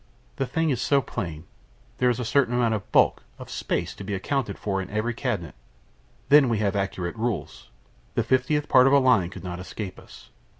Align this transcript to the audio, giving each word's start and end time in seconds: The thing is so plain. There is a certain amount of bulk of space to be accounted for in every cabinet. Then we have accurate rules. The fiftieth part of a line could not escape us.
The 0.37 0.47
thing 0.47 0.71
is 0.71 0.81
so 0.81 0.99
plain. 0.99 1.43
There 1.99 2.09
is 2.09 2.19
a 2.19 2.25
certain 2.25 2.55
amount 2.55 2.73
of 2.73 2.91
bulk 2.91 3.21
of 3.37 3.51
space 3.51 3.93
to 3.93 4.03
be 4.03 4.15
accounted 4.15 4.57
for 4.57 4.81
in 4.81 4.89
every 4.89 5.13
cabinet. 5.13 5.53
Then 6.29 6.49
we 6.49 6.57
have 6.57 6.75
accurate 6.75 7.15
rules. 7.15 7.69
The 8.15 8.23
fiftieth 8.23 8.67
part 8.67 8.87
of 8.87 8.93
a 8.93 8.97
line 8.99 9.29
could 9.29 9.43
not 9.43 9.59
escape 9.59 9.99
us. 9.99 10.31